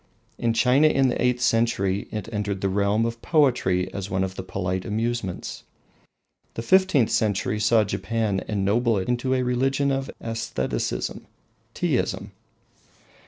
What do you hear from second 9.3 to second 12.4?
a religion of aestheticism Teaism.